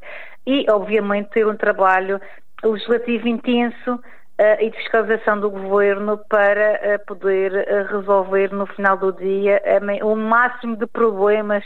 e, 0.46 0.66
obviamente, 0.68 1.30
ter 1.30 1.46
um 1.46 1.56
trabalho 1.56 2.20
legislativo 2.62 3.28
intenso 3.28 4.00
e 4.38 4.70
de 4.70 4.76
fiscalização 4.78 5.38
do 5.38 5.48
governo 5.48 6.18
para 6.28 6.80
uh, 6.96 7.06
poder 7.06 7.52
uh, 7.52 7.96
resolver 7.96 8.52
no 8.52 8.66
final 8.66 8.96
do 8.96 9.12
dia 9.12 9.62
o 10.02 10.16
máximo 10.16 10.76
de 10.76 10.86
problemas 10.86 11.64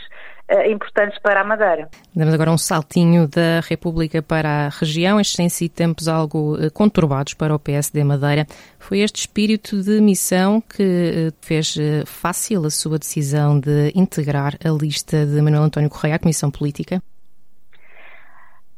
importantes 0.65 1.19
para 1.19 1.41
a 1.41 1.43
Madeira. 1.43 1.87
Damos 2.15 2.33
agora 2.33 2.49
um 2.49 2.57
saltinho 2.57 3.27
da 3.27 3.59
República 3.59 4.19
para 4.19 4.65
a 4.65 4.69
região. 4.69 5.19
Estes 5.19 5.35
têm 5.35 5.47
sido 5.47 5.71
tempos 5.73 6.07
algo 6.07 6.57
conturbados 6.73 7.35
para 7.35 7.53
o 7.53 7.59
PSD 7.59 8.03
Madeira. 8.03 8.47
Foi 8.79 9.01
este 9.01 9.17
espírito 9.17 9.79
de 9.83 10.01
missão 10.01 10.59
que 10.59 11.31
fez 11.39 11.75
fácil 12.07 12.65
a 12.65 12.71
sua 12.71 12.97
decisão 12.97 13.59
de 13.59 13.91
integrar 13.93 14.55
a 14.65 14.69
lista 14.69 15.23
de 15.23 15.39
Manuel 15.39 15.65
António 15.65 15.87
Correia 15.87 16.15
à 16.15 16.19
Comissão 16.19 16.49
Política? 16.49 16.99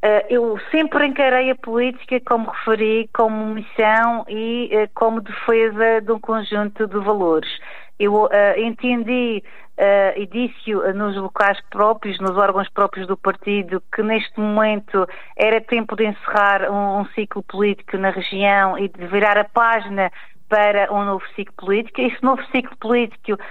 Uh, 0.03 0.25
eu 0.31 0.59
sempre 0.71 1.05
encarei 1.05 1.51
a 1.51 1.55
política, 1.55 2.19
como 2.21 2.49
referi, 2.49 3.07
como 3.13 3.53
missão 3.53 4.25
e 4.27 4.67
uh, 4.73 4.89
como 4.95 5.21
defesa 5.21 6.01
de 6.01 6.11
um 6.11 6.19
conjunto 6.19 6.87
de 6.87 6.97
valores. 6.97 7.49
Eu 7.99 8.23
uh, 8.23 8.29
entendi 8.57 9.43
e 10.15 10.27
disse 10.27 10.71
nos 10.93 11.15
locais 11.15 11.59
próprios, 11.71 12.19
nos 12.19 12.37
órgãos 12.37 12.69
próprios 12.69 13.07
do 13.07 13.17
partido, 13.17 13.81
que 13.91 14.03
neste 14.03 14.39
momento 14.39 15.07
era 15.35 15.59
tempo 15.59 15.95
de 15.95 16.05
encerrar 16.05 16.69
um, 16.69 16.99
um 16.99 17.05
ciclo 17.15 17.41
político 17.41 17.97
na 17.97 18.11
região 18.11 18.77
e 18.77 18.87
de 18.87 19.07
virar 19.07 19.39
a 19.39 19.43
página 19.43 20.11
para 20.47 20.93
um 20.93 21.03
novo 21.03 21.25
ciclo 21.35 21.55
político. 21.55 21.99
Esse 21.99 22.21
novo 22.21 22.43
ciclo 22.51 22.77
político, 22.77 23.41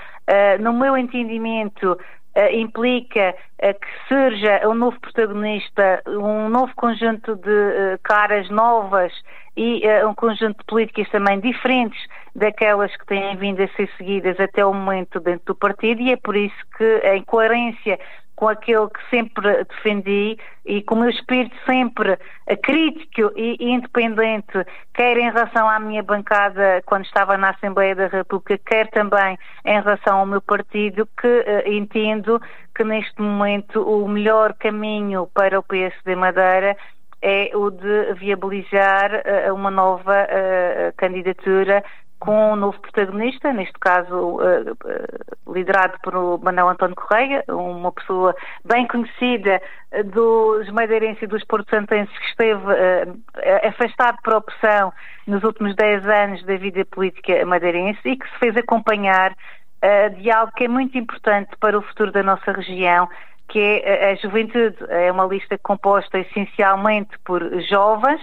no 0.60 0.72
meu 0.72 0.96
entendimento, 0.96 1.92
Uh, 1.94 2.19
implica 2.52 3.34
uh, 3.62 3.74
que 3.74 4.08
surja 4.08 4.68
um 4.68 4.74
novo 4.74 4.98
protagonista, 5.00 6.02
um 6.06 6.48
novo 6.48 6.72
conjunto 6.76 7.36
de 7.36 7.50
uh, 7.50 7.98
caras 8.02 8.48
novas 8.50 9.12
e 9.56 9.82
um 10.06 10.14
conjunto 10.14 10.58
de 10.58 10.64
políticas 10.64 11.08
também 11.10 11.40
diferentes 11.40 12.00
daquelas 12.34 12.94
que 12.96 13.06
têm 13.06 13.36
vindo 13.36 13.62
a 13.62 13.68
ser 13.68 13.88
seguidas 13.96 14.38
até 14.38 14.64
o 14.64 14.72
momento 14.72 15.20
dentro 15.20 15.46
do 15.46 15.54
partido 15.54 16.00
e 16.00 16.12
é 16.12 16.16
por 16.16 16.36
isso 16.36 16.56
que, 16.76 17.00
em 17.04 17.22
coerência 17.22 17.98
com 18.40 18.48
aquele 18.48 18.88
que 18.88 19.10
sempre 19.10 19.64
defendi 19.64 20.38
e 20.64 20.82
com 20.82 20.94
o 20.94 21.00
meu 21.00 21.10
espírito 21.10 21.54
sempre 21.66 22.18
crítico 22.62 23.30
e, 23.36 23.58
independente, 23.60 24.64
quer 24.94 25.18
em 25.18 25.30
relação 25.30 25.68
à 25.68 25.78
minha 25.78 26.02
bancada 26.02 26.82
quando 26.86 27.04
estava 27.04 27.36
na 27.36 27.50
Assembleia 27.50 27.94
da 27.94 28.06
República, 28.06 28.58
quer 28.64 28.88
também 28.88 29.38
em 29.66 29.82
relação 29.82 30.20
ao 30.20 30.26
meu 30.26 30.40
partido, 30.40 31.06
que 31.20 31.26
uh, 31.26 31.70
entendo 31.70 32.40
que 32.74 32.82
neste 32.82 33.20
momento 33.20 33.82
o 33.82 34.08
melhor 34.08 34.54
caminho 34.54 35.28
para 35.34 35.58
o 35.58 35.62
PSD 35.62 36.16
Madeira 36.16 36.74
é 37.20 37.50
o 37.54 37.70
de 37.70 38.14
viabilizar 38.14 39.10
uh, 39.12 39.54
uma 39.54 39.70
nova 39.70 40.14
uh, 40.24 40.96
candidatura 40.96 41.84
com 42.20 42.52
um 42.52 42.56
novo 42.56 42.78
protagonista, 42.78 43.50
neste 43.52 43.78
caso 43.80 44.14
uh, 44.14 44.72
uh, 44.72 45.52
liderado 45.52 45.94
por 46.02 46.38
Manuel 46.38 46.68
António 46.68 46.94
Correia, 46.94 47.42
uma 47.48 47.90
pessoa 47.90 48.36
bem 48.62 48.86
conhecida 48.86 49.60
uh, 49.90 50.04
dos 50.04 50.70
madeirenses 50.70 51.22
e 51.22 51.26
dos 51.26 51.42
porto-santenses 51.44 52.16
que 52.16 52.26
esteve 52.26 52.60
afastado 53.66 54.18
por 54.22 54.34
opção 54.34 54.92
nos 55.26 55.42
últimos 55.42 55.74
10 55.74 56.06
anos 56.06 56.44
da 56.44 56.56
vida 56.56 56.84
política 56.84 57.44
madeirense 57.46 58.00
e 58.04 58.16
que 58.16 58.28
se 58.28 58.38
fez 58.38 58.56
acompanhar 58.56 59.34
de 60.18 60.30
algo 60.30 60.52
que 60.54 60.64
é 60.64 60.68
muito 60.68 60.98
importante 60.98 61.56
para 61.58 61.78
o 61.78 61.80
futuro 61.80 62.12
da 62.12 62.22
nossa 62.22 62.52
região, 62.52 63.08
que 63.48 63.58
é 63.58 64.10
a 64.10 64.14
juventude. 64.16 64.76
É 64.90 65.10
uma 65.10 65.24
lista 65.24 65.56
composta 65.56 66.18
essencialmente 66.18 67.18
por 67.24 67.42
jovens, 67.62 68.20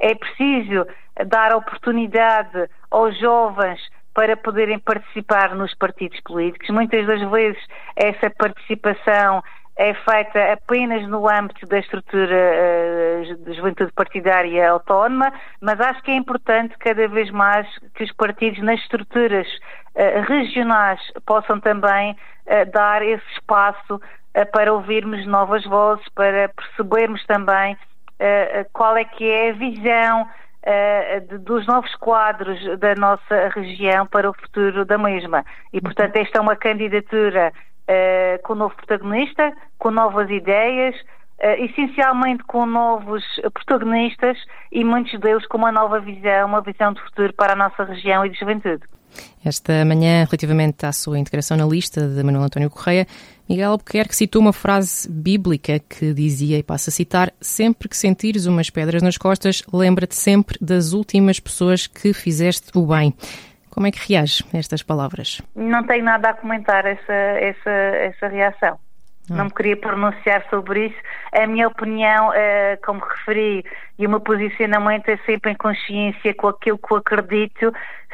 é 0.00 0.14
preciso 0.14 0.86
dar 1.26 1.54
oportunidade 1.54 2.68
aos 2.90 3.18
jovens 3.18 3.80
para 4.14 4.36
poderem 4.36 4.78
participar 4.78 5.54
nos 5.54 5.74
partidos 5.74 6.18
políticos. 6.20 6.68
Muitas 6.70 7.06
das 7.06 7.20
vezes 7.30 7.62
essa 7.94 8.30
participação 8.30 9.42
é 9.76 9.94
feita 9.94 10.52
apenas 10.52 11.08
no 11.08 11.26
âmbito 11.26 11.66
da 11.66 11.78
estrutura 11.78 12.36
uh, 12.36 13.44
de 13.44 13.52
juventude 13.54 13.92
partidária 13.92 14.70
autónoma, 14.70 15.32
mas 15.60 15.80
acho 15.80 16.02
que 16.02 16.10
é 16.10 16.16
importante 16.16 16.76
cada 16.78 17.08
vez 17.08 17.30
mais 17.30 17.66
que 17.94 18.04
os 18.04 18.12
partidos 18.12 18.62
nas 18.62 18.80
estruturas 18.80 19.46
uh, 19.94 20.22
regionais 20.28 21.00
possam 21.24 21.60
também 21.60 22.12
uh, 22.12 22.70
dar 22.72 23.02
esse 23.02 23.24
espaço 23.32 24.00
para 24.52 24.72
ouvirmos 24.72 25.26
novas 25.26 25.64
vozes, 25.64 26.06
para 26.14 26.48
percebermos 26.50 27.24
também 27.26 27.76
qual 28.72 28.96
é 28.96 29.04
que 29.04 29.24
é 29.24 29.50
a 29.50 29.52
visão 29.54 30.28
de, 31.28 31.38
dos 31.38 31.66
novos 31.66 31.94
quadros 31.96 32.58
da 32.78 32.94
nossa 32.94 33.48
região 33.54 34.06
para 34.06 34.28
o 34.28 34.34
futuro 34.34 34.84
da 34.84 34.98
mesma. 34.98 35.44
E, 35.72 35.80
portanto, 35.80 36.16
esta 36.16 36.38
é 36.38 36.40
uma 36.40 36.56
candidatura 36.56 37.52
com 38.42 38.52
um 38.52 38.56
novo 38.56 38.74
protagonista, 38.76 39.52
com 39.78 39.90
novas 39.90 40.30
ideias, 40.30 40.94
essencialmente 41.40 42.44
com 42.44 42.66
novos 42.66 43.24
protagonistas 43.54 44.36
e 44.70 44.84
muitos 44.84 45.18
deles 45.18 45.46
com 45.46 45.56
uma 45.56 45.72
nova 45.72 45.98
visão, 45.98 46.46
uma 46.46 46.60
visão 46.60 46.92
de 46.92 47.00
futuro 47.00 47.32
para 47.32 47.54
a 47.54 47.56
nossa 47.56 47.82
região 47.84 48.24
e 48.24 48.28
de 48.28 48.38
juventude. 48.38 48.82
Esta 49.44 49.84
manhã, 49.84 50.24
relativamente 50.24 50.84
à 50.84 50.92
sua 50.92 51.18
integração 51.18 51.56
na 51.56 51.64
lista 51.64 52.06
de 52.06 52.22
Manuel 52.22 52.44
António 52.44 52.70
Correia, 52.70 53.06
Miguel 53.50 53.72
Albuquerque 53.72 54.14
citou 54.14 54.40
uma 54.40 54.52
frase 54.52 55.10
bíblica 55.10 55.80
que 55.80 56.14
dizia, 56.14 56.56
e 56.56 56.62
passo 56.62 56.88
a 56.88 56.92
citar, 56.92 57.32
sempre 57.40 57.88
que 57.88 57.96
sentires 57.96 58.46
umas 58.46 58.70
pedras 58.70 59.02
nas 59.02 59.18
costas, 59.18 59.64
lembra-te 59.72 60.14
sempre 60.14 60.56
das 60.60 60.92
últimas 60.92 61.40
pessoas 61.40 61.88
que 61.88 62.12
fizeste 62.12 62.70
o 62.78 62.86
bem. 62.86 63.12
Como 63.68 63.88
é 63.88 63.90
que 63.90 63.98
reage 64.08 64.44
a 64.54 64.56
estas 64.56 64.84
palavras? 64.84 65.42
Não 65.56 65.82
tenho 65.82 66.04
nada 66.04 66.30
a 66.30 66.34
comentar 66.34 66.86
essa, 66.86 67.12
essa, 67.12 67.70
essa 67.70 68.28
reação. 68.28 68.78
Ah. 69.28 69.34
Não 69.34 69.46
me 69.46 69.50
queria 69.50 69.76
pronunciar 69.76 70.46
sobre 70.48 70.86
isso. 70.86 70.98
A 71.32 71.44
minha 71.48 71.66
opinião, 71.66 72.28
uh, 72.28 72.86
como 72.86 73.00
referi, 73.00 73.64
e 73.98 74.06
o 74.06 74.10
meu 74.10 74.20
posicionamento 74.20 75.08
é 75.08 75.16
sempre 75.26 75.50
em 75.50 75.56
consciência 75.56 76.32
com 76.34 76.46
aquilo 76.46 76.78
que 76.78 76.92
eu 76.92 76.98
acredito 76.98 77.72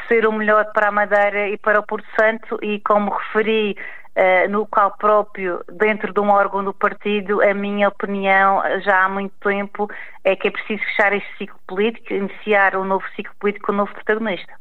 ser 0.09 0.27
o 0.27 0.33
melhor 0.33 0.73
para 0.73 0.89
a 0.89 0.93
Madeira 0.93 1.49
e 1.51 1.59
para 1.59 1.81
o 1.81 1.83
Porto 1.83 2.07
Santo 2.19 2.59
e 2.63 2.81
como 2.81 3.11
referi 3.11 3.77
uh, 4.17 4.51
no 4.51 4.67
qual 4.67 4.97
próprio, 4.97 5.63
dentro 5.73 6.13
de 6.13 6.21
um 6.21 6.31
órgão 6.31 6.65
do 6.65 6.73
partido, 6.73 7.43
a 7.43 7.53
minha 7.53 7.89
opinião 7.89 8.63
já 8.83 9.05
há 9.05 9.09
muito 9.09 9.35
tempo 9.41 9.89
é 10.25 10.35
que 10.35 10.49
é 10.49 10.51
preciso 10.51 10.83
fechar 10.85 11.13
este 11.13 11.29
ciclo 11.39 11.59
político, 11.67 12.13
iniciar 12.13 12.77
um 12.77 12.85
novo 12.85 13.05
ciclo 13.15 13.35
político 13.39 13.67
com 13.67 13.73
um 13.73 13.77
novo 13.77 13.93
protagonista. 13.93 14.53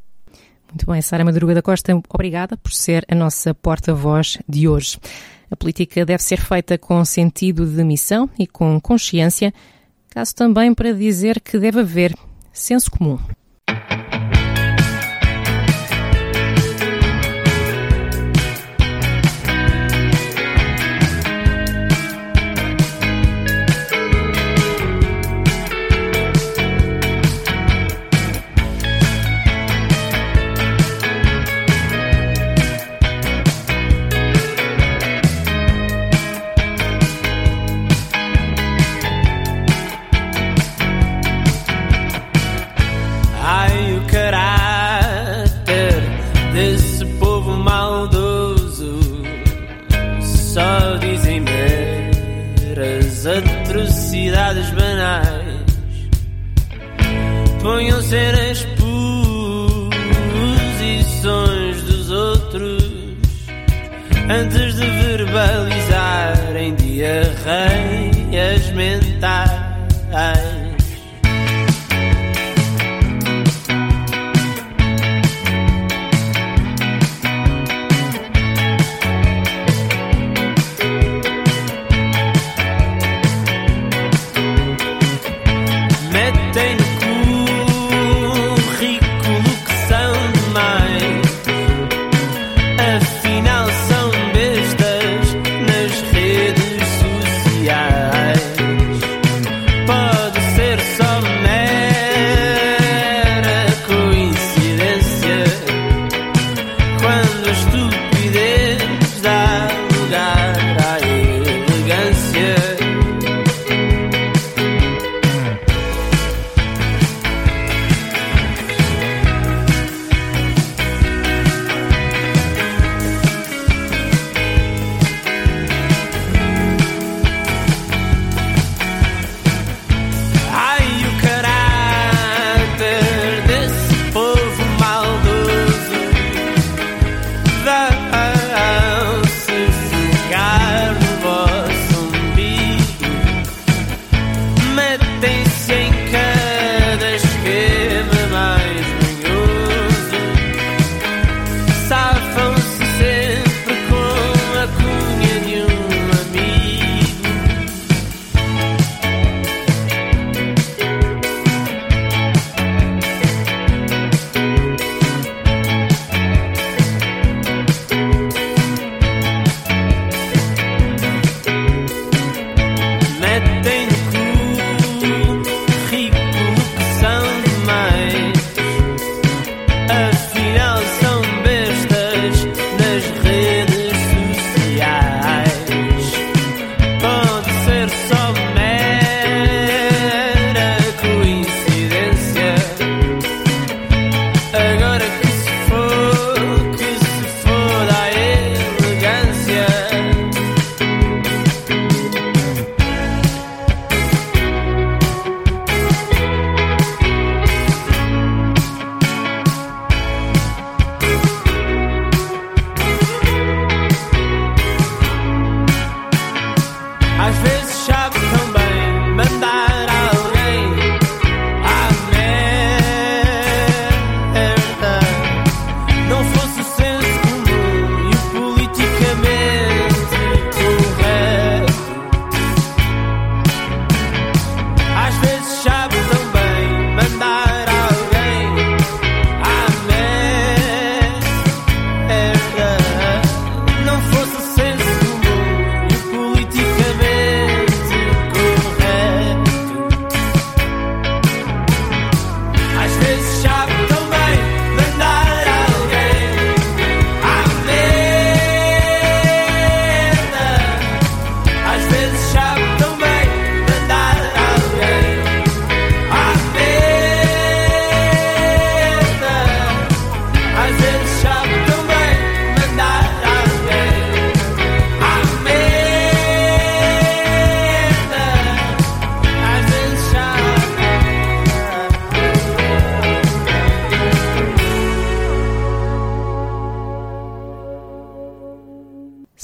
Muito 0.70 0.92
bem, 0.92 1.02
Sara 1.02 1.24
Madruga 1.24 1.56
da 1.56 1.62
Costa, 1.62 1.94
obrigada 2.14 2.58
por 2.58 2.74
ser 2.74 3.06
a 3.10 3.16
nossa 3.16 3.54
porta-voz 3.54 4.38
de 4.48 4.68
hoje. 4.68 5.00
A 5.50 5.56
política 5.56 6.06
deve 6.06 6.22
ser 6.22 6.38
feita 6.38 6.78
com 6.78 7.04
sentido 7.06 7.66
de 7.66 7.84
missão 7.84 8.30
e 8.38 8.46
com 8.46 8.80
consciência, 8.82 9.54
caso 10.10 10.36
também 10.36 10.74
para 10.74 10.92
dizer 10.92 11.40
que 11.40 11.58
deve 11.58 11.80
haver 11.80 12.14
senso 12.52 12.92
comum. 12.92 13.18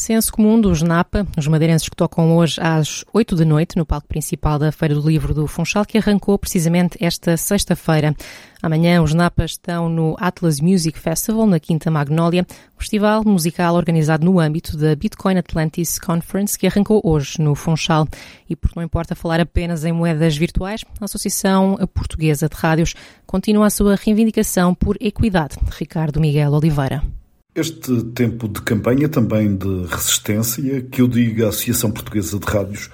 Senso 0.01 0.33
comum 0.33 0.59
dos 0.59 0.81
Napa, 0.81 1.27
os 1.37 1.45
madeirenses 1.45 1.87
que 1.87 1.95
tocam 1.95 2.35
hoje 2.35 2.59
às 2.59 3.05
8 3.13 3.35
da 3.35 3.45
noite 3.45 3.77
no 3.77 3.85
palco 3.85 4.07
principal 4.07 4.57
da 4.57 4.71
Feira 4.71 4.95
do 4.95 5.07
Livro 5.07 5.31
do 5.31 5.45
Funchal, 5.45 5.85
que 5.85 5.99
arrancou 5.99 6.39
precisamente 6.39 6.97
esta 6.99 7.37
sexta-feira. 7.37 8.15
Amanhã 8.63 8.99
os 9.03 9.13
Napas 9.13 9.51
estão 9.51 9.87
no 9.87 10.15
Atlas 10.19 10.59
Music 10.59 10.97
Festival, 10.97 11.45
na 11.45 11.59
Quinta 11.59 11.91
Magnólia, 11.91 12.47
festival 12.79 13.23
musical 13.23 13.75
organizado 13.75 14.25
no 14.25 14.39
âmbito 14.39 14.75
da 14.75 14.95
Bitcoin 14.95 15.37
Atlantis 15.37 15.99
Conference, 15.99 16.57
que 16.57 16.65
arrancou 16.65 16.99
hoje 17.03 17.39
no 17.39 17.53
Funchal. 17.53 18.07
E 18.49 18.55
porque 18.55 18.79
não 18.79 18.83
importa 18.83 19.13
falar 19.13 19.39
apenas 19.39 19.85
em 19.85 19.91
moedas 19.91 20.35
virtuais, 20.35 20.83
a 20.99 21.05
Associação 21.05 21.77
Portuguesa 21.93 22.49
de 22.49 22.55
Rádios 22.55 22.95
continua 23.27 23.67
a 23.67 23.69
sua 23.69 23.95
reivindicação 23.95 24.73
por 24.73 24.97
equidade. 24.99 25.59
Ricardo 25.77 26.19
Miguel 26.19 26.53
Oliveira. 26.53 27.20
Este 27.53 28.01
tempo 28.15 28.47
de 28.47 28.61
campanha 28.61 29.09
também 29.09 29.53
de 29.53 29.85
resistência, 29.85 30.83
que 30.83 31.01
eu 31.01 31.07
digo 31.07 31.43
à 31.43 31.49
Associação 31.49 31.91
Portuguesa 31.91 32.39
de 32.39 32.45
Rádios, 32.45 32.89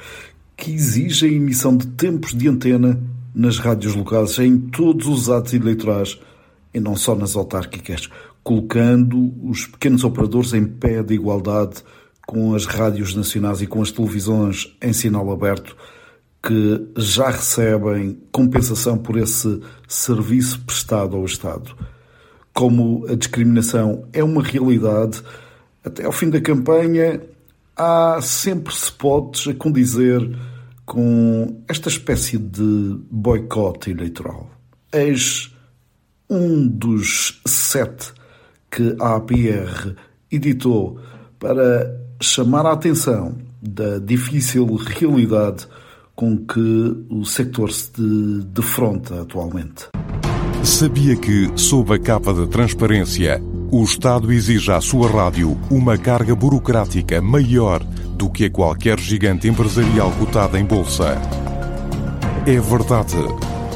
que 0.55 0.71
exige 0.71 1.27
a 1.27 1.29
emissão 1.29 1.77
de 1.77 1.85
tempos 1.85 2.33
de 2.33 2.47
antena 2.47 2.99
nas 3.35 3.59
rádios 3.59 3.93
locais 3.93 4.39
em 4.39 4.57
todos 4.57 5.05
os 5.05 5.29
atos 5.29 5.53
eleitorais 5.53 6.19
e 6.73 6.79
não 6.79 6.95
só 6.95 7.13
nas 7.13 7.35
autárquicas, 7.35 8.09
colocando 8.43 9.31
os 9.47 9.67
pequenos 9.67 10.03
operadores 10.03 10.53
em 10.53 10.65
pé 10.65 11.03
de 11.03 11.13
igualdade 11.13 11.83
com 12.25 12.55
as 12.55 12.65
rádios 12.65 13.13
nacionais 13.13 13.61
e 13.61 13.67
com 13.67 13.79
as 13.79 13.91
televisões 13.91 14.75
em 14.81 14.91
sinal 14.91 15.31
aberto 15.31 15.77
que 16.41 16.83
já 16.97 17.29
recebem 17.29 18.17
compensação 18.31 18.97
por 18.97 19.17
esse 19.17 19.61
serviço 19.87 20.59
prestado 20.61 21.15
ao 21.15 21.25
Estado 21.25 21.75
como 22.57 23.05
a 23.07 23.13
discriminação 23.13 24.07
é 24.11 24.23
uma 24.23 24.41
realidade, 24.41 25.21
até 25.85 26.05
ao 26.05 26.11
fim 26.11 26.27
da 26.27 26.41
campanha 26.41 27.21
há 27.75 28.17
sempre 28.19 28.73
spots 28.73 29.47
a 29.47 29.53
condizer 29.53 30.27
com 30.83 31.61
esta 31.67 31.87
espécie 31.87 32.39
de 32.39 32.97
boicote 33.11 33.91
eleitoral. 33.91 34.49
Eis 34.91 35.55
um 36.27 36.67
dos 36.67 37.39
sete 37.45 38.11
que 38.71 38.95
a 38.99 39.17
APR 39.17 39.95
editou 40.31 40.99
para 41.37 41.95
chamar 42.19 42.65
a 42.65 42.71
atenção 42.71 43.37
da 43.61 43.99
difícil 43.99 44.65
realidade 44.77 45.67
com 46.15 46.35
que 46.37 47.05
o 47.07 47.23
sector 47.23 47.71
se 47.71 48.01
defronta 48.47 49.21
atualmente. 49.21 49.89
Sabia 50.67 51.15
que, 51.15 51.49
sob 51.56 51.95
a 51.95 51.97
capa 51.97 52.34
da 52.34 52.45
transparência, 52.45 53.41
o 53.71 53.82
Estado 53.84 54.34
exige 54.34 54.69
à 54.69 54.82
sua 54.82 55.10
rádio 55.10 55.58
uma 55.71 55.97
carga 55.97 56.36
burocrática 56.36 57.21
maior 57.21 57.82
do 57.84 58.30
que 58.30 58.45
a 58.45 58.49
qualquer 58.49 58.99
gigante 58.99 59.47
empresarial 59.47 60.12
cotada 60.19 60.60
em 60.60 60.65
bolsa? 60.65 61.15
É 62.45 62.60
verdade. 62.60 63.15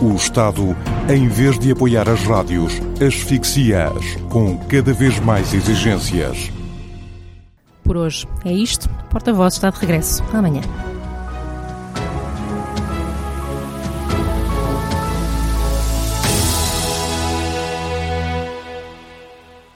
O 0.01 0.13
Estado, 0.15 0.75
em 1.09 1.29
vez 1.29 1.57
de 1.57 1.71
apoiar 1.71 2.09
as 2.09 2.23
rádios, 2.23 2.73
asfixia-as 3.01 4.17
com 4.29 4.57
cada 4.67 4.91
vez 4.91 5.17
mais 5.21 5.53
exigências. 5.53 6.51
Por 7.83 7.95
hoje 7.95 8.27
é 8.43 8.51
isto. 8.51 8.89
Porta-voz 9.09 9.53
está 9.53 9.69
de 9.69 9.79
regresso 9.79 10.21
amanhã. 10.33 10.61